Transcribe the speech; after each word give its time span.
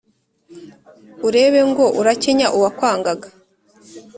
urebe 1.27 1.61
ngo 1.69 1.85
urakenya 1.99 2.47
uwakwangaga. 2.57 3.27